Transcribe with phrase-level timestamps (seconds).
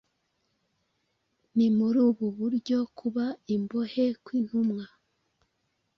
[1.55, 4.85] Ni muri ubu buryo kuba imbohe kw’intumwa